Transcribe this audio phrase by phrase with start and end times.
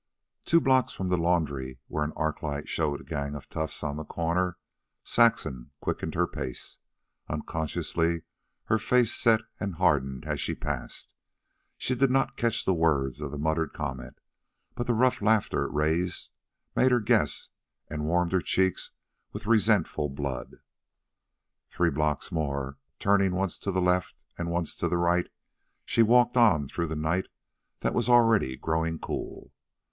[0.45, 3.97] Two blocks from the laundry, where an arc light showed a gang of toughs on
[3.97, 4.57] the corner,
[5.03, 6.79] Saxon quickened her pace.
[7.29, 8.23] Unconsciously
[8.63, 11.13] her face set and hardened as she passed.
[11.77, 14.17] She did not catch the words of the muttered comment,
[14.73, 16.31] but the rough laughter it raised
[16.75, 17.49] made her guess
[17.87, 18.89] and warmed her checks
[19.31, 20.55] with resentful blood.
[21.69, 25.29] Three blocks more, turning once to left and once to right,
[25.85, 27.27] she walked on through the night
[27.81, 29.53] that was already growing cool.